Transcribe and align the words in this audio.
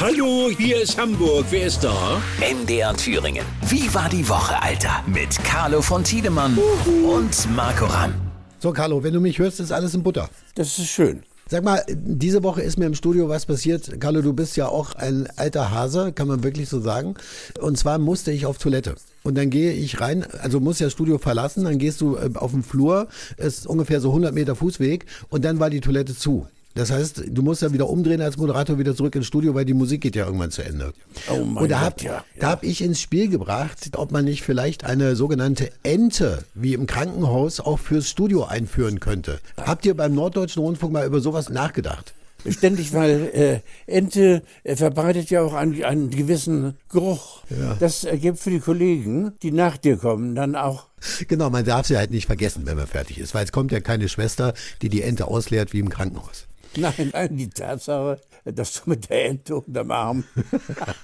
Hallo, 0.00 0.48
hier 0.56 0.80
ist 0.80 0.98
Hamburg. 0.98 1.44
Wer 1.50 1.66
ist 1.66 1.84
da? 1.84 2.22
MDR 2.40 2.96
Thüringen. 2.96 3.44
Wie 3.68 3.92
war 3.92 4.08
die 4.08 4.26
Woche, 4.26 4.54
Alter? 4.62 5.04
Mit 5.06 5.36
Carlo 5.44 5.82
von 5.82 6.02
Tiedemann 6.02 6.56
und 7.04 7.54
Marco 7.54 7.84
Ramm. 7.84 8.14
So, 8.60 8.72
Carlo, 8.72 9.02
wenn 9.02 9.12
du 9.12 9.20
mich 9.20 9.38
hörst, 9.38 9.60
ist 9.60 9.72
alles 9.72 9.92
in 9.92 10.02
Butter. 10.02 10.30
Das 10.54 10.78
ist 10.78 10.88
schön. 10.88 11.22
Sag 11.50 11.64
mal, 11.64 11.84
diese 11.86 12.42
Woche 12.42 12.62
ist 12.62 12.78
mir 12.78 12.86
im 12.86 12.94
Studio 12.94 13.28
was 13.28 13.44
passiert. 13.44 14.00
Carlo, 14.00 14.22
du 14.22 14.32
bist 14.32 14.56
ja 14.56 14.68
auch 14.68 14.94
ein 14.94 15.28
alter 15.36 15.70
Hase, 15.70 16.12
kann 16.14 16.28
man 16.28 16.42
wirklich 16.42 16.70
so 16.70 16.80
sagen. 16.80 17.16
Und 17.60 17.76
zwar 17.76 17.98
musste 17.98 18.32
ich 18.32 18.46
auf 18.46 18.56
Toilette. 18.56 18.94
Und 19.22 19.36
dann 19.36 19.50
gehe 19.50 19.72
ich 19.74 20.00
rein, 20.00 20.24
also 20.40 20.60
muss 20.60 20.78
ja 20.78 20.86
das 20.86 20.94
Studio 20.94 21.18
verlassen, 21.18 21.64
dann 21.64 21.76
gehst 21.76 22.00
du 22.00 22.16
äh, 22.16 22.30
auf 22.36 22.52
den 22.52 22.62
Flur, 22.62 23.08
ist 23.36 23.66
ungefähr 23.66 24.00
so 24.00 24.08
100 24.08 24.32
Meter 24.32 24.56
Fußweg 24.56 25.04
und 25.28 25.44
dann 25.44 25.60
war 25.60 25.68
die 25.68 25.82
Toilette 25.82 26.16
zu. 26.16 26.46
Das 26.74 26.90
heißt, 26.90 27.24
du 27.26 27.42
musst 27.42 27.62
ja 27.62 27.72
wieder 27.72 27.88
umdrehen 27.88 28.20
als 28.20 28.36
Moderator 28.36 28.78
wieder 28.78 28.94
zurück 28.94 29.14
ins 29.16 29.26
Studio, 29.26 29.54
weil 29.54 29.64
die 29.64 29.74
Musik 29.74 30.02
geht 30.02 30.14
ja 30.14 30.24
irgendwann 30.24 30.52
zu 30.52 30.62
Ende. 30.62 30.92
Oh 31.28 31.44
mein 31.44 31.64
und 31.64 31.68
da 31.68 31.78
Gott, 31.78 31.86
hab, 31.86 32.02
ja, 32.02 32.24
da 32.38 32.50
habe 32.50 32.66
ich 32.66 32.80
ins 32.82 33.00
Spiel 33.00 33.28
gebracht, 33.28 33.78
ob 33.96 34.12
man 34.12 34.24
nicht 34.24 34.42
vielleicht 34.42 34.84
eine 34.84 35.16
sogenannte 35.16 35.70
Ente 35.82 36.44
wie 36.54 36.74
im 36.74 36.86
Krankenhaus 36.86 37.58
auch 37.58 37.78
fürs 37.78 38.08
Studio 38.08 38.44
einführen 38.44 39.00
könnte. 39.00 39.40
Habt 39.56 39.84
ihr 39.84 39.96
beim 39.96 40.14
Norddeutschen 40.14 40.62
Rundfunk 40.62 40.92
mal 40.92 41.06
über 41.06 41.20
sowas 41.20 41.48
nachgedacht? 41.48 42.14
Ständig, 42.48 42.94
weil 42.94 43.30
äh, 43.34 43.60
Ente 43.86 44.42
äh, 44.64 44.76
verbreitet 44.76 45.28
ja 45.30 45.42
auch 45.42 45.52
einen, 45.52 45.84
einen 45.84 46.10
gewissen 46.10 46.74
Geruch. 46.88 47.42
Das 47.80 48.04
ergibt 48.04 48.38
für 48.38 48.50
die 48.50 48.60
Kollegen, 48.60 49.32
die 49.42 49.52
nach 49.52 49.76
dir 49.76 49.98
kommen, 49.98 50.34
dann 50.34 50.56
auch. 50.56 50.86
Genau, 51.28 51.50
man 51.50 51.64
darf 51.64 51.86
sie 51.86 51.98
halt 51.98 52.10
nicht 52.10 52.26
vergessen, 52.26 52.62
wenn 52.64 52.76
man 52.76 52.86
fertig 52.86 53.18
ist, 53.18 53.34
weil 53.34 53.44
es 53.44 53.52
kommt 53.52 53.72
ja 53.72 53.80
keine 53.80 54.08
Schwester, 54.08 54.54
die 54.80 54.88
die 54.88 55.02
Ente 55.02 55.26
ausleert 55.26 55.72
wie 55.72 55.80
im 55.80 55.90
Krankenhaus. 55.90 56.46
Nein, 56.76 57.10
nein, 57.12 57.36
die 57.36 57.50
Tatsache, 57.50 58.20
dass 58.44 58.74
du 58.74 58.90
mit 58.90 59.10
der 59.10 59.26
Ente 59.26 59.56
unterm 59.56 59.90
Arm. 59.90 60.24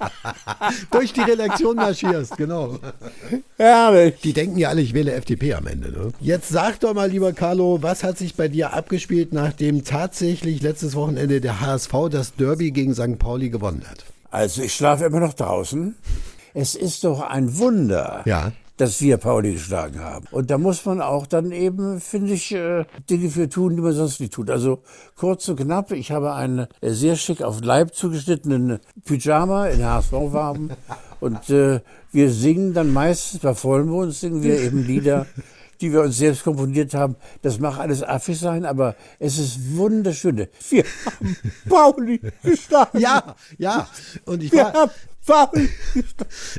Durch 0.92 1.12
die 1.12 1.22
Redaktion 1.22 1.74
marschierst, 1.74 2.36
genau. 2.36 2.78
Herrlich. 3.56 4.20
Die 4.22 4.32
denken 4.32 4.58
ja 4.58 4.68
alle, 4.68 4.80
ich 4.80 4.94
wähle 4.94 5.12
FDP 5.12 5.54
am 5.54 5.66
Ende. 5.66 5.90
Ne? 5.90 6.12
Jetzt 6.20 6.50
sag 6.50 6.78
doch 6.80 6.94
mal, 6.94 7.10
lieber 7.10 7.32
Carlo, 7.32 7.82
was 7.82 8.04
hat 8.04 8.16
sich 8.16 8.36
bei 8.36 8.46
dir 8.46 8.74
abgespielt, 8.74 9.32
nachdem 9.32 9.84
tatsächlich 9.84 10.62
letztes 10.62 10.94
Wochenende 10.94 11.40
der 11.40 11.60
HSV 11.60 11.92
das 12.10 12.34
Derby 12.34 12.70
gegen 12.70 12.94
St. 12.94 13.18
Pauli 13.18 13.50
gewonnen 13.50 13.82
hat? 13.90 14.04
Also 14.30 14.62
ich 14.62 14.74
schlafe 14.74 15.04
immer 15.04 15.20
noch 15.20 15.34
draußen. 15.34 15.96
Es 16.54 16.74
ist 16.74 17.04
doch 17.04 17.20
ein 17.20 17.58
Wunder. 17.58 18.22
Ja. 18.24 18.52
Dass 18.76 19.00
wir 19.00 19.16
Pauli 19.16 19.52
geschlagen 19.52 20.00
haben. 20.00 20.26
Und 20.30 20.50
da 20.50 20.58
muss 20.58 20.84
man 20.84 21.00
auch 21.00 21.26
dann 21.26 21.50
eben, 21.52 22.00
finde 22.00 22.34
ich, 22.34 22.52
äh, 22.52 22.84
Dinge 23.08 23.30
für 23.30 23.48
tun, 23.48 23.76
die 23.76 23.82
man 23.82 23.92
sonst 23.92 24.20
nicht 24.20 24.32
tut. 24.32 24.50
Also 24.50 24.82
kurz 25.14 25.48
und 25.48 25.56
knapp, 25.56 25.92
ich 25.92 26.10
habe 26.12 26.34
einen 26.34 26.66
äh, 26.80 26.90
sehr 26.90 27.16
schick 27.16 27.42
auf 27.42 27.62
Leib 27.62 27.94
zugeschnittenen 27.94 28.80
Pyjama 29.04 29.66
in 29.68 29.84
HSV-Farben 29.84 30.70
und 31.20 31.50
äh, 31.50 31.80
wir 32.12 32.30
singen 32.30 32.74
dann 32.74 32.92
meistens, 32.92 33.40
bei 33.40 33.54
Vollmond 33.54 34.14
singen 34.14 34.42
wir 34.42 34.60
eben 34.60 34.86
Lieder, 34.86 35.26
die 35.80 35.92
wir 35.92 36.02
uns 36.02 36.18
selbst 36.18 36.44
komponiert 36.44 36.94
haben. 36.94 37.16
Das 37.42 37.58
mag 37.58 37.78
alles 37.78 38.02
affig 38.02 38.38
sein, 38.38 38.64
aber 38.64 38.96
es 39.18 39.38
ist 39.38 39.76
wunderschön. 39.76 40.46
Wir 40.70 40.84
haben 41.04 41.36
Pauli 41.68 42.20
geschlagen. 42.42 42.98
Ja, 42.98 43.36
ja. 43.58 43.88
Und 44.24 44.42
ich 44.42 44.52
Wir 44.52 44.64
war, 44.64 44.72
haben 44.72 44.90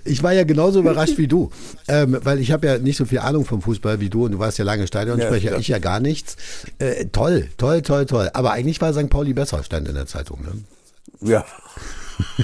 ich 0.05 0.23
war 0.23 0.33
ja 0.33 0.43
genauso 0.43 0.79
überrascht 0.79 1.17
wie 1.17 1.27
du, 1.27 1.51
ähm, 1.87 2.17
weil 2.23 2.39
ich 2.39 2.51
habe 2.51 2.67
ja 2.67 2.77
nicht 2.77 2.97
so 2.97 3.05
viel 3.05 3.19
Ahnung 3.19 3.45
vom 3.45 3.61
Fußball 3.61 3.99
wie 3.99 4.09
du 4.09 4.25
und 4.25 4.31
du 4.33 4.39
warst 4.39 4.57
ja 4.57 4.65
lange 4.65 4.87
Stadionsprecher, 4.87 5.51
Ja, 5.51 5.57
ich 5.57 5.67
ja 5.67 5.79
gar 5.79 5.99
nichts. 5.99 6.35
Äh, 6.79 7.05
toll, 7.05 7.47
toll, 7.57 7.81
toll, 7.81 8.05
toll. 8.05 8.29
Aber 8.33 8.51
eigentlich 8.51 8.81
war 8.81 8.93
St. 8.93 9.09
Pauli 9.09 9.33
besser, 9.33 9.63
stand 9.63 9.87
in 9.87 9.95
der 9.95 10.07
Zeitung. 10.07 10.41
Ne? 10.41 11.29
Ja. 11.29 11.45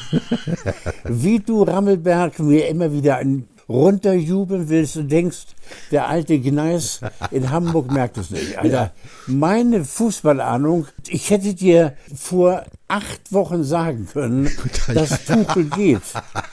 Wie 1.04 1.40
du 1.40 1.64
Rammelberg 1.64 2.40
mir 2.40 2.68
immer 2.68 2.94
wieder 2.94 3.18
ein 3.18 3.48
runterjubeln 3.70 4.70
willst 4.70 4.98
und 4.98 5.12
denkst, 5.12 5.46
der 5.92 6.08
alte 6.08 6.40
Gneis 6.40 7.02
in 7.32 7.50
Hamburg 7.50 7.92
merkt 7.92 8.18
es 8.18 8.30
nicht. 8.30 8.58
Alter, 8.58 8.92
meine 9.28 9.86
Fußballahnung, 9.86 10.88
ich 11.08 11.30
hätte 11.30 11.54
dir 11.54 11.96
vor 12.16 12.66
acht 12.88 13.32
Wochen 13.32 13.64
sagen 13.64 14.08
können, 14.12 14.50
dass 14.94 15.26
Tuchel 15.26 15.66
geht. 15.66 16.02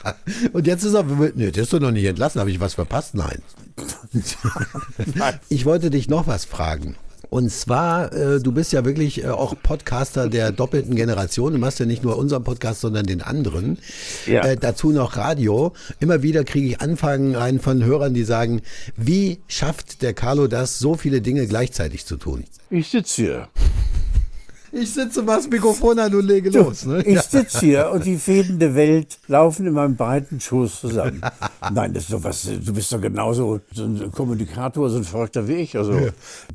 Und 0.53 0.65
jetzt 0.65 0.83
ist 0.83 0.93
er, 0.93 1.03
nee, 1.03 1.51
der 1.51 1.63
ist 1.63 1.73
doch 1.73 1.79
noch 1.79 1.91
nicht 1.91 2.05
entlassen, 2.05 2.39
habe 2.39 2.51
ich 2.51 2.59
was 2.59 2.73
verpasst? 2.73 3.15
Nein. 3.15 3.41
Ich 5.49 5.65
wollte 5.65 5.89
dich 5.89 6.09
noch 6.09 6.27
was 6.27 6.45
fragen. 6.45 6.95
Und 7.31 7.49
zwar, 7.49 8.11
äh, 8.11 8.41
du 8.41 8.51
bist 8.51 8.73
ja 8.73 8.83
wirklich 8.83 9.23
äh, 9.23 9.27
auch 9.27 9.55
Podcaster 9.63 10.27
der 10.27 10.51
doppelten 10.51 10.97
Generation. 10.97 11.53
Du 11.53 11.59
machst 11.59 11.79
ja 11.79 11.85
nicht 11.85 12.03
nur 12.03 12.17
unseren 12.17 12.43
Podcast, 12.43 12.81
sondern 12.81 13.05
den 13.05 13.21
anderen. 13.21 13.77
Ja. 14.25 14.43
Äh, 14.43 14.57
dazu 14.57 14.91
noch 14.91 15.15
Radio. 15.15 15.71
Immer 16.01 16.23
wieder 16.23 16.43
kriege 16.43 16.67
ich 16.67 16.81
Anfragen 16.81 17.33
rein 17.33 17.61
von 17.61 17.85
Hörern, 17.85 18.13
die 18.13 18.25
sagen, 18.25 18.61
wie 18.97 19.39
schafft 19.47 20.01
der 20.01 20.13
Carlo 20.13 20.47
das, 20.47 20.77
so 20.77 20.95
viele 20.95 21.21
Dinge 21.21 21.47
gleichzeitig 21.47 22.05
zu 22.05 22.17
tun? 22.17 22.43
Ich 22.69 22.89
sitze 22.89 23.21
hier. 23.21 23.47
Ich 24.73 24.93
sitze, 24.93 25.21
mach's 25.23 25.49
Mikrofon 25.49 25.99
an 25.99 26.13
und 26.15 26.25
lege 26.25 26.49
los. 26.49 26.85
Ne? 26.85 27.01
Ich 27.03 27.19
sitze 27.21 27.59
hier 27.59 27.91
und 27.93 28.05
die 28.05 28.17
Fäden 28.17 28.57
der 28.57 28.73
Welt 28.73 29.19
laufen 29.27 29.67
in 29.67 29.73
meinem 29.73 29.95
breiten 29.97 30.39
Schoß 30.39 30.79
zusammen. 30.81 31.21
Nein, 31.73 31.93
das 31.93 32.03
ist 32.03 32.13
doch 32.13 32.23
was, 32.23 32.43
du 32.43 32.73
bist 32.73 32.91
doch 32.93 33.01
genauso 33.01 33.59
so 33.73 33.83
ein 33.83 34.11
Kommunikator, 34.13 34.89
so 34.89 34.97
ein 34.97 35.03
Verrückter 35.03 35.47
wie 35.47 35.55
ich. 35.55 35.77
Also 35.77 35.93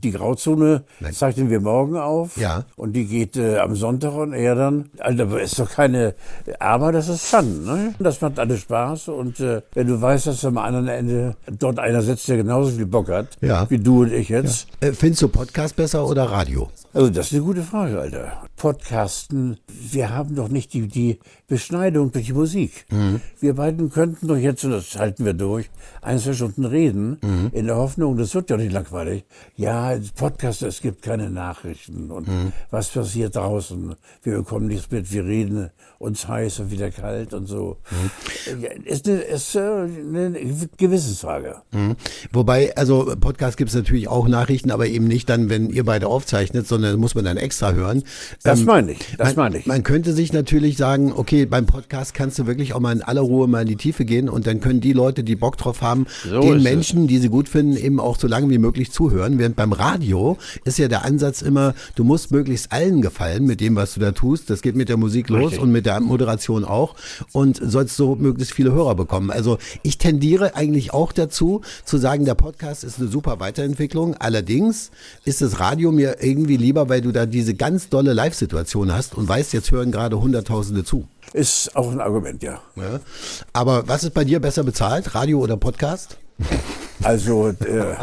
die 0.02 0.12
Grauzone 0.12 0.84
zeichnen 1.12 1.50
wir 1.50 1.60
morgen 1.60 1.96
auf 1.98 2.36
Ja. 2.38 2.64
und 2.76 2.94
die 2.94 3.04
geht 3.04 3.36
äh, 3.36 3.58
am 3.58 3.76
Sonntag 3.76 4.14
und 4.14 4.32
er 4.32 4.54
dann. 4.54 4.88
Also 4.98 5.22
aber 5.24 5.42
ist 5.42 5.58
doch 5.58 5.70
keine, 5.70 6.14
aber 6.58 6.92
das 6.92 7.08
ist 7.08 7.26
Fun, 7.26 7.64
ne? 7.64 7.94
Das 7.98 8.20
macht 8.22 8.38
alles 8.38 8.60
Spaß 8.60 9.08
und 9.08 9.40
äh, 9.40 9.60
wenn 9.74 9.88
du 9.88 10.00
weißt, 10.00 10.26
dass 10.28 10.44
am 10.44 10.56
anderen 10.58 10.88
Ende 10.88 11.36
dort 11.58 11.78
einer 11.78 12.00
sitzt, 12.02 12.28
der 12.28 12.38
genauso 12.38 12.70
viel 12.70 12.86
Bock 12.86 13.08
hat, 13.08 13.36
Ja. 13.42 13.68
wie 13.68 13.78
du 13.78 14.02
und 14.02 14.12
ich 14.12 14.28
jetzt. 14.30 14.68
Äh, 14.80 14.92
findest 14.92 15.22
du 15.22 15.28
Podcast 15.28 15.76
besser 15.76 16.06
oder 16.06 16.24
Radio? 16.24 16.70
Also 16.94 17.10
das 17.10 17.26
ist 17.26 17.32
eine 17.34 17.42
gute 17.42 17.62
Frage, 17.62 18.05
Alter. 18.06 18.46
Podcasten, 18.56 19.58
wir 19.68 20.10
haben 20.10 20.34
doch 20.34 20.48
nicht 20.48 20.72
die, 20.72 20.88
die 20.88 21.18
Beschneidung 21.46 22.10
durch 22.12 22.26
die 22.26 22.32
Musik. 22.32 22.86
Wir 23.38 23.54
beiden 23.54 23.90
könnten 23.90 24.26
doch 24.28 24.36
jetzt, 24.36 24.64
und 24.64 24.70
das 24.70 24.96
halten 24.96 25.24
wir 25.24 25.34
durch, 25.34 25.70
ein, 26.02 26.18
zwei 26.18 26.32
Stunden 26.32 26.64
reden, 26.64 27.18
in 27.52 27.66
der 27.66 27.76
Hoffnung, 27.76 28.16
das 28.16 28.34
wird 28.34 28.50
ja 28.50 28.56
nicht 28.56 28.72
langweilig. 28.72 29.24
Ja, 29.56 29.96
Podcast, 30.16 30.62
es 30.62 30.80
gibt 30.80 31.02
keine 31.02 31.30
Nachrichten 31.30 32.10
und 32.10 32.28
was 32.70 32.88
passiert 32.88 33.36
draußen? 33.36 33.94
Wir 34.22 34.38
bekommen 34.38 34.66
nichts 34.68 34.90
mit, 34.90 35.12
wir 35.12 35.24
reden 35.24 35.70
uns 35.98 36.26
heiß 36.28 36.60
und 36.60 36.70
wieder 36.70 36.90
kalt 36.90 37.34
und 37.34 37.46
so. 37.46 37.78
Ja, 38.60 38.70
Ist 38.84 39.08
eine, 39.08 39.18
ist 39.18 39.54
äh, 39.54 39.60
eine 39.60 40.38
Gewissensfrage. 40.76 41.56
Mhm. 41.72 41.96
Wobei, 42.32 42.76
also 42.76 43.14
Podcast 43.18 43.56
gibt 43.56 43.70
es 43.70 43.76
natürlich 43.76 44.08
auch 44.08 44.28
Nachrichten, 44.28 44.70
aber 44.70 44.86
eben 44.86 45.06
nicht 45.06 45.28
dann, 45.28 45.48
wenn 45.48 45.70
ihr 45.70 45.84
beide 45.84 46.08
aufzeichnet, 46.08 46.66
sondern 46.66 46.98
muss 46.98 47.14
man 47.14 47.24
dann 47.24 47.36
extra 47.36 47.72
hören. 47.72 48.02
Das 48.46 48.60
Ähm, 48.60 48.66
meine 48.66 48.92
ich, 48.92 48.98
das 49.18 49.36
man, 49.36 49.46
meine 49.46 49.58
ich. 49.58 49.66
Man 49.66 49.82
könnte 49.82 50.12
sich 50.12 50.32
natürlich 50.32 50.76
sagen, 50.76 51.12
okay, 51.14 51.46
beim 51.46 51.66
Podcast 51.66 52.14
kannst 52.14 52.38
du 52.38 52.46
wirklich 52.46 52.74
auch 52.74 52.80
mal 52.80 52.92
in 52.92 53.02
aller 53.02 53.20
Ruhe 53.20 53.48
mal 53.48 53.62
in 53.62 53.68
die 53.68 53.76
Tiefe 53.76 54.04
gehen 54.04 54.28
und 54.28 54.46
dann 54.46 54.60
können 54.60 54.80
die 54.80 54.92
Leute, 54.92 55.24
die 55.24 55.36
Bock 55.36 55.56
drauf 55.56 55.82
haben, 55.82 56.06
So 56.24 56.40
den 56.40 56.52
ist 56.52 56.56
es. 56.58 56.62
Menschen, 56.62 57.06
die 57.06 57.18
sie 57.18 57.28
gut 57.28 57.48
finden, 57.48 57.76
eben 57.76 58.00
auch 58.00 58.18
so 58.18 58.26
lange 58.26 58.48
wie 58.50 58.58
möglich 58.58 58.92
zuhören. 58.92 59.38
Während 59.38 59.56
beim 59.56 59.72
Radio 59.72 60.38
ist 60.64 60.78
ja 60.78 60.88
der 60.88 61.04
Ansatz 61.04 61.42
immer, 61.42 61.74
du 61.94 62.04
musst 62.04 62.30
möglichst 62.30 62.72
allen 62.72 63.02
gefallen 63.02 63.44
mit 63.44 63.60
dem, 63.60 63.76
was 63.76 63.94
du 63.94 64.00
da 64.00 64.12
tust. 64.12 64.50
Das 64.50 64.62
geht 64.62 64.76
mit 64.76 64.88
der 64.88 64.96
Musik 64.96 65.28
los 65.28 65.44
Richtig. 65.52 65.60
und 65.60 65.72
mit 65.72 65.86
der 65.86 66.00
Moderation 66.00 66.64
auch 66.64 66.94
und 67.32 67.60
sollst 67.62 67.96
so 67.96 68.14
möglichst 68.16 68.54
viele 68.54 68.72
Hörer 68.72 68.94
bekommen. 68.94 69.30
Also 69.30 69.58
ich 69.82 69.98
tendiere 69.98 70.54
eigentlich 70.54 70.92
auch 70.92 71.12
dazu, 71.12 71.60
zu 71.84 71.98
sagen, 71.98 72.24
der 72.24 72.34
Podcast 72.34 72.84
ist 72.84 72.98
eine 72.98 73.08
super 73.08 73.40
Weiterentwicklung. 73.40 74.14
Allerdings 74.18 74.90
ist 75.24 75.42
das 75.42 75.60
Radio 75.60 75.92
mir 75.92 76.16
irgendwie 76.22 76.56
lieber, 76.56 76.88
weil 76.88 77.00
du 77.00 77.12
da 77.12 77.26
diese 77.26 77.54
ganz 77.54 77.88
dolle 77.88 78.12
Live-Situation 78.40 78.92
hast 78.92 79.14
und 79.14 79.26
weißt, 79.28 79.52
jetzt 79.54 79.70
hören 79.70 79.90
gerade 79.90 80.20
Hunderttausende 80.20 80.84
zu. 80.84 81.08
Ist 81.32 81.74
auch 81.74 81.90
ein 81.90 82.00
Argument, 82.00 82.42
ja. 82.42 82.60
Ja. 82.76 83.00
Aber 83.52 83.88
was 83.88 84.04
ist 84.04 84.12
bei 84.14 84.24
dir 84.24 84.40
besser 84.40 84.62
bezahlt, 84.62 85.14
Radio 85.14 85.40
oder 85.40 85.56
Podcast? 85.56 86.18
Also, 87.02 87.48
äh, 87.48 87.54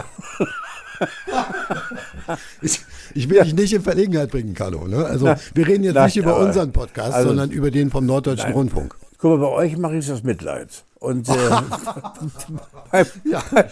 Ich, 2.62 2.80
ich 3.14 3.30
will 3.30 3.44
dich 3.44 3.54
nicht 3.54 3.74
in 3.74 3.82
Verlegenheit 3.82 4.32
bringen, 4.32 4.54
Carlo. 4.54 4.88
Ne? 4.88 5.04
Also 5.06 5.36
wir 5.54 5.68
reden 5.68 5.84
jetzt 5.84 5.96
Nein, 5.96 6.06
nicht 6.06 6.16
über 6.18 6.38
unseren 6.38 6.72
Podcast, 6.72 7.14
also- 7.14 7.30
sondern 7.30 7.52
über 7.52 7.72
den 7.72 7.92
vom 7.92 8.06
Norddeutschen 8.06 8.54
Rundfunk. 8.54 8.96
Guck 9.18 9.32
mal, 9.32 9.38
bei 9.48 9.54
euch 9.54 9.78
mache 9.78 9.98
ich 9.98 10.08
das 10.08 10.24
Mitleid. 10.24 10.70
Und 11.00 11.28
äh, 11.30 11.34
beim, 12.92 13.06
Ja. 13.26 13.44
beim, 13.52 13.68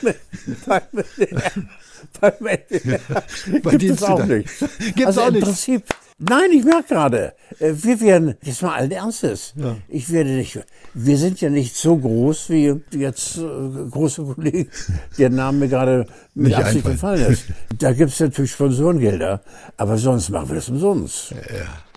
beim, 0.66 0.82
beim, 2.20 2.60
Bei 3.64 3.72
gibt 3.72 3.82
dir 3.82 3.94
es 3.94 4.04
auch 4.04 4.26
nicht. 4.26 4.50
Gibt's 4.96 5.06
also 5.06 5.22
auch 5.22 5.28
im 5.28 5.34
nicht. 5.36 5.44
Prinzip, 5.46 5.84
Nein, 6.24 6.52
ich 6.52 6.64
merke 6.64 6.94
gerade, 6.94 7.34
äh, 7.60 7.74
wir 7.74 8.00
werden, 8.00 8.36
jetzt 8.44 8.62
mal 8.62 8.76
allen 8.76 8.92
Ernstes, 8.92 9.56
ich 9.88 10.12
werde 10.12 10.30
nicht, 10.30 10.60
wir 10.94 11.18
sind 11.18 11.42
ja 11.42 11.50
nicht 11.50 11.76
so 11.76 11.98
groß 11.98 12.52
wie 12.52 12.76
jetzt 12.92 13.38
äh, 13.38 13.90
große 13.90 14.24
Kollegen, 14.24 14.70
der 15.18 15.32
Name 15.32 15.58
mir 15.58 15.68
gerade 15.68 16.06
mit 16.36 16.50
Nicht 16.50 16.58
Absicht 16.58 16.86
gefallen 16.86 17.32
ist. 17.32 17.46
Da 17.80 17.92
gibt 17.94 18.12
es 18.12 18.20
natürlich 18.20 18.52
Sponsorengelder, 18.52 19.42
aber 19.78 19.98
sonst 19.98 20.30
machen 20.30 20.50
wir 20.50 20.56
das 20.58 20.70
umsonst. 20.70 21.34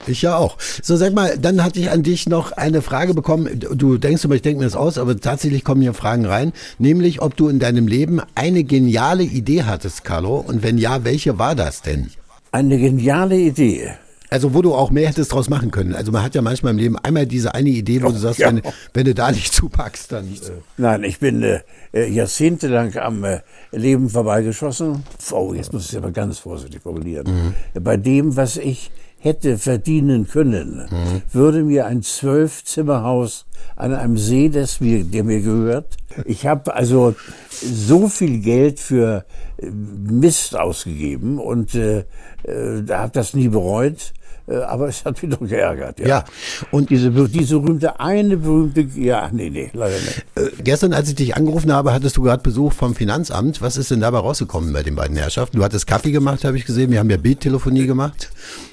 Ich 0.06 0.23
ja 0.23 0.37
auch. 0.37 0.56
So, 0.82 0.97
sag 0.97 1.12
mal, 1.12 1.37
dann 1.37 1.62
hatte 1.62 1.79
ich 1.81 1.91
an 1.91 2.03
dich 2.03 2.26
noch 2.26 2.53
eine 2.53 2.81
Frage 2.81 3.12
bekommen. 3.12 3.61
Du 3.61 3.99
denkst 3.99 4.25
immer, 4.25 4.37
ich 4.37 4.43
denke 4.43 4.61
mir 4.61 4.65
das 4.65 4.75
aus, 4.75 4.97
aber 4.97 5.21
tatsächlich 5.21 5.65
kommen 5.65 5.82
hier 5.82 5.93
Fragen 5.93 6.25
rein. 6.25 6.55
Nämlich, 6.79 7.21
ob 7.21 7.37
du 7.37 7.49
in 7.49 7.59
deinem 7.59 7.87
Leben 7.87 8.23
eine 8.35 8.65
geniale 8.65 9.23
Idee 9.23 9.65
hattest, 9.65 10.03
Carlo. 10.03 10.38
Und 10.38 10.62
wenn 10.62 10.79
ja, 10.79 11.05
welche 11.05 11.38
war 11.38 11.55
das 11.55 11.82
denn? 11.82 12.11
Eine 12.53 12.79
geniale 12.79 13.37
Idee. 13.37 13.93
Also, 14.35 14.53
wo 14.53 14.63
du 14.63 14.75
auch 14.75 14.91
mehr 14.91 15.07
hättest 15.07 15.33
draus 15.33 15.49
machen 15.49 15.71
können. 15.71 15.95
Also, 15.95 16.11
man 16.11 16.25
hat 16.25 16.35
ja 16.35 16.43
manchmal 16.43 16.73
im 16.73 16.79
Leben 16.79 16.99
einmal 16.99 17.25
diese 17.25 17.55
eine 17.55 17.69
Idee, 17.69 18.03
wo 18.03 18.09
du 18.09 18.19
sagst, 18.19 18.41
ja. 18.41 18.49
wenn, 18.49 18.63
wenn 18.93 19.05
du 19.05 19.15
da 19.15 19.31
nicht 19.31 19.55
zupackst, 19.55 20.11
dann. 20.11 20.25
Äh, 20.25 20.51
Nein, 20.77 21.05
ich 21.05 21.21
bin 21.21 21.45
äh, 21.45 21.61
äh, 21.93 22.11
jahrzehntelang 22.11 22.97
am 22.97 23.23
äh, 23.23 23.43
Leben 23.71 24.11
vorbeigeschossen. 24.11 25.05
Oh, 25.31 25.55
jetzt 25.55 25.73
muss 25.73 25.85
ich 25.85 25.93
es 25.93 25.97
aber 25.97 26.11
ganz 26.11 26.41
vorsichtig 26.41 26.83
formulieren. 26.83 27.55
Bei 27.81 27.97
dem, 27.97 28.35
was 28.35 28.57
ich 28.57 28.91
hätte 29.19 29.57
verdienen 29.57 30.27
können, 30.27 30.89
würde 31.33 31.63
mir 31.63 31.87
ein 31.87 32.03
Zwölf-Zimmerhaus 32.03 33.47
an 33.77 33.95
einem 33.95 34.19
See, 34.19 34.49
das 34.49 34.81
mir, 34.81 35.05
der 35.05 35.23
mir 35.23 35.43
gehört. 35.43 35.97
Ich 36.27 36.45
habe 36.47 36.75
also 36.75 37.15
so 37.63 38.09
viel 38.09 38.41
Geld 38.41 38.81
für 38.81 39.25
äh, 39.59 39.71
Mist 39.71 40.57
ausgegeben 40.57 41.39
und 41.39 41.75
äh, 41.75 42.05
äh, 42.45 42.83
da 42.85 43.01
habe 43.01 43.13
das 43.13 43.35
nie 43.35 43.49
bereut. 43.49 44.13
Äh, 44.46 44.56
aber 44.56 44.88
es 44.88 45.05
hat 45.05 45.23
mich 45.23 45.31
doch 45.35 45.46
geärgert. 45.46 45.99
Ja. 46.00 46.06
Ja, 46.06 46.25
und 46.70 46.91
Diese, 46.91 47.11
diese 47.11 47.58
berühmte, 47.61 47.99
eine 47.99 48.37
berühmte, 48.37 48.82
ja, 48.96 49.31
nee, 49.32 49.49
nee, 49.50 49.70
leider 49.73 49.94
nicht. 49.96 50.25
äh, 50.35 50.50
gestern, 50.62 50.93
als 50.93 51.08
ich 51.08 51.14
dich 51.14 51.37
angerufen 51.37 51.73
habe, 51.73 51.93
hattest 51.93 52.17
du 52.17 52.23
gerade 52.23 52.43
Besuch 52.43 52.73
vom 52.73 52.94
Finanzamt. 52.94 53.62
Was 53.62 53.76
ist 53.76 53.91
denn 53.91 54.00
dabei 54.00 54.19
rausgekommen 54.19 54.73
bei 54.73 54.82
den 54.82 54.96
beiden 54.96 55.17
Herrschaften? 55.17 55.56
Du 55.56 55.64
hattest 55.64 55.87
Kaffee 55.87 56.11
gemacht, 56.11 56.44
habe 56.44 56.56
ich 56.56 56.67
gesehen. 56.67 56.91
Wir 56.91 56.99
haben 56.99 57.11
ja 57.11 57.17
Bildtelefonie 57.17 57.87
gemacht. 57.87 58.31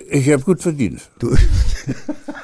Ich 0.10 0.30
habe 0.30 0.44
gut 0.44 0.62
verdient. 0.62 1.02
Du, 1.20 1.30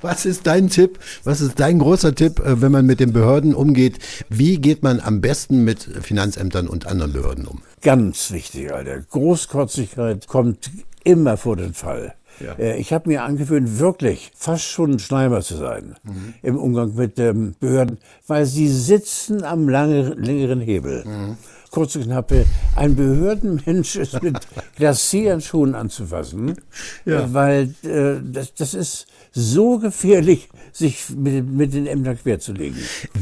was 0.00 0.24
ist 0.26 0.46
dein 0.46 0.68
Tipp? 0.68 0.98
Was 1.24 1.40
ist 1.40 1.58
dein 1.60 1.78
großer 1.78 2.14
Tipp, 2.14 2.40
äh, 2.40 2.60
wenn 2.60 2.72
man 2.72 2.86
mit 2.86 3.00
den 3.00 3.12
Behörden 3.12 3.54
umgeht? 3.54 3.98
Wie 4.28 4.58
geht 4.58 4.82
man 4.82 5.00
am 5.00 5.20
besten 5.20 5.64
mit 5.64 5.82
Finanzämtern 6.02 6.68
und 6.68 6.86
anderen 6.86 7.12
Behörden 7.12 7.46
um? 7.46 7.60
Ganz 7.82 8.30
wichtig, 8.30 8.72
Alter. 8.72 9.00
Großkotzigkeit 9.00 10.26
kommt 10.26 10.70
immer 11.04 11.36
vor 11.36 11.56
den 11.56 11.74
Fall. 11.74 12.14
Ja. 12.40 12.52
Äh, 12.54 12.78
Ich 12.78 12.92
habe 12.92 13.08
mir 13.08 13.22
angewöhnt, 13.24 13.78
wirklich 13.78 14.30
fast 14.36 14.64
schon 14.64 14.92
ein 14.92 14.98
Schneiber 14.98 15.40
zu 15.42 15.56
sein 15.56 15.96
im 16.42 16.56
Umgang 16.56 16.94
mit 16.94 17.18
ähm, 17.18 17.54
Behörden, 17.60 17.98
weil 18.26 18.46
sie 18.46 18.68
sitzen 18.68 19.42
am 19.42 19.68
lange, 19.68 20.14
längeren 20.14 20.60
Hebel. 20.60 21.04
Kurz 21.04 21.38
und 21.76 22.04
knapp, 22.04 22.32
äh, 22.32 22.44
ein 22.76 22.94
Behördenmensch 22.96 23.96
ist 23.96 24.22
mit 24.22 24.38
Glacierschuhen 24.76 25.74
anzufassen, 25.74 26.56
Ja. 27.04 27.20
äh, 27.20 27.34
weil 27.34 27.74
äh, 27.82 28.20
das, 28.22 28.54
das 28.54 28.74
ist 28.74 29.06
so 29.32 29.78
gefährlich, 29.78 30.48
sich 30.72 31.10
mit, 31.10 31.46
mit 31.46 31.74
den 31.74 31.86
Ämtern 31.86 32.16
querzulegen. 32.18 32.78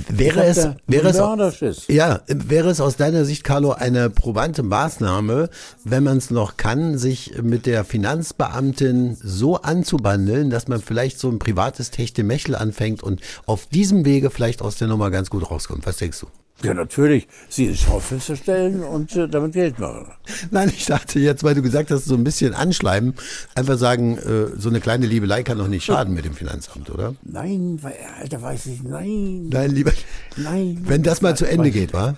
Wäre 0.08 0.44
es, 0.44 0.69
wäre 0.87 1.08
es, 1.08 1.16
Mörderschiss. 1.19 1.84
ja, 1.88 2.20
wäre 2.28 2.70
es 2.70 2.81
aus 2.81 2.96
deiner 2.96 3.25
Sicht, 3.25 3.44
Carlo, 3.44 3.72
eine 3.72 4.08
probante 4.10 4.62
Maßnahme, 4.62 5.50
wenn 5.84 6.04
man 6.04 6.19
es 6.19 6.31
noch 6.31 6.56
kann, 6.56 6.96
sich 6.99 7.42
mit 7.42 7.66
der 7.66 7.84
Finanzbeamtin 7.84 9.16
so 9.20 9.56
anzubandeln, 9.56 10.50
dass 10.50 10.69
man 10.69 10.81
vielleicht 10.81 11.19
so 11.19 11.28
ein 11.28 11.38
privates 11.38 11.90
Techtelmechtel 11.90 12.54
anfängt 12.54 13.02
und 13.02 13.20
auf 13.46 13.66
diesem 13.66 14.04
Wege 14.04 14.31
vielleicht 14.31 14.62
aus 14.62 14.76
der 14.76 14.88
Nummer 14.88 15.10
ganz 15.10 15.31
gut 15.31 15.50
rauskommt? 15.50 15.87
Was 15.87 15.96
denkst 15.99 16.20
du? 16.20 16.26
Ja, 16.62 16.73
natürlich. 16.73 17.29
Sie 17.49 17.67
ins 17.67 17.81
Schaufenster 17.81 18.35
stellen 18.35 18.82
und 18.82 19.14
äh, 19.14 19.29
damit 19.29 19.53
Geld 19.53 19.79
machen. 19.79 20.06
Nein, 20.50 20.73
ich 20.75 20.87
dachte 20.87 21.19
jetzt, 21.19 21.44
weil 21.44 21.55
du 21.55 21.61
gesagt 21.62 21.91
hast, 21.91 22.06
so 22.06 22.14
ein 22.14 22.25
bisschen 22.25 22.55
anschleimen, 22.55 23.14
einfach 23.55 23.76
sagen, 23.76 24.17
äh, 24.17 24.58
so 24.58 24.70
eine 24.70 24.81
kleine 24.81 25.06
Liebelei 25.06 25.43
kann 25.43 25.58
doch 25.58 25.69
nicht 25.69 25.85
schaden 25.85 26.14
mit 26.14 26.25
dem 26.25 26.35
Finanzamt, 26.35 26.88
oder? 26.91 27.14
Nein, 27.23 27.79
weil, 27.82 27.94
Alter, 28.20 28.41
weiß 28.41 28.67
ich, 28.67 28.82
nein, 28.82 29.49
Nein, 29.50 29.70
lieber, 29.73 29.93
nein. 30.37 30.81
wenn 30.87 31.03
das 31.03 31.20
mal 31.20 31.37
zu 31.37 31.44
Ende 31.44 31.70
geht, 31.70 31.93
wa? 31.93 32.17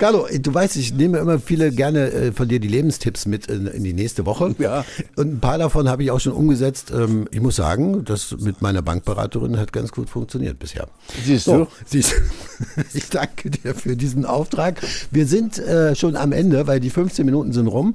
Carlo, 0.00 0.26
du 0.32 0.54
weißt, 0.54 0.76
ich 0.76 0.94
nehme 0.94 1.18
immer 1.18 1.38
viele 1.38 1.70
gerne 1.72 2.10
äh, 2.10 2.32
von 2.32 2.48
dir 2.48 2.58
die 2.58 2.68
Lebenstipps 2.68 3.26
mit 3.26 3.48
in, 3.48 3.84
die 3.84 3.92
nächste 3.92 4.24
Woche. 4.24 4.54
Ja. 4.58 4.82
Und 5.16 5.34
ein 5.34 5.40
paar 5.40 5.58
davon 5.58 5.90
habe 5.90 6.02
ich 6.02 6.10
auch 6.10 6.20
schon 6.20 6.32
umgesetzt. 6.32 6.90
Ähm, 6.90 7.28
ich 7.30 7.40
muss 7.42 7.56
sagen, 7.56 8.02
das 8.06 8.34
mit 8.40 8.62
meiner 8.62 8.80
Bankberaterin 8.80 9.58
hat 9.58 9.74
ganz 9.74 9.92
gut 9.92 10.08
funktioniert 10.08 10.58
bisher. 10.58 10.88
Siehst 11.22 11.44
So, 11.44 11.52
du? 11.52 11.66
siehst 11.84 12.12
du. 12.12 12.16
Ich 12.94 13.10
danke 13.10 13.50
dir 13.50 13.74
für 13.74 13.94
diesen 13.94 14.24
Auftrag. 14.24 14.80
Wir 15.10 15.26
sind 15.26 15.58
äh, 15.58 15.94
schon 15.94 16.16
am 16.16 16.32
Ende, 16.32 16.66
weil 16.66 16.80
die 16.80 16.88
15 16.88 17.26
Minuten 17.26 17.52
sind 17.52 17.66
rum. 17.66 17.94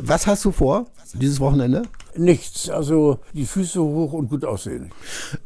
Was 0.00 0.28
hast 0.28 0.44
du 0.44 0.52
vor 0.52 0.86
dieses 1.14 1.40
Wochenende? 1.40 1.82
Nichts, 2.16 2.70
also 2.70 3.18
die 3.32 3.44
Füße 3.44 3.80
hoch 3.82 4.12
und 4.12 4.30
gut 4.30 4.44
aussehen. 4.44 4.92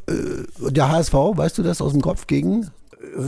Der 0.07 0.91
HSV, 0.91 1.15
weißt 1.15 1.57
du 1.57 1.63
das 1.63 1.81
aus 1.81 1.93
dem 1.93 2.03
Kopf 2.03 2.27
gegen? 2.27 2.71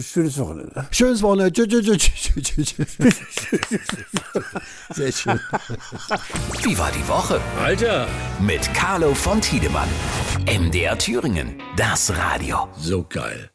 Schönes 0.00 0.38
Wochenende. 0.38 0.86
Schönes 0.90 1.22
Wochenende. 1.22 1.52
Tschü, 1.52 1.66
tschü, 1.68 1.82
tschü, 1.82 1.98
tschü, 1.98 2.42
tschü, 2.42 2.64
tschü. 2.64 2.84
Sehr 4.94 5.12
schön. 5.12 5.40
Wie 6.64 6.76
war 6.78 6.90
die 6.92 7.06
Woche? 7.08 7.40
Alter, 7.62 8.06
Mit 8.40 8.72
Carlo 8.74 9.14
von 9.14 9.40
Tiedemann. 9.40 9.88
MDR 10.46 10.98
Thüringen. 10.98 11.54
Das 11.76 12.10
Radio. 12.16 12.68
so 12.76 13.04
geil. 13.08 13.50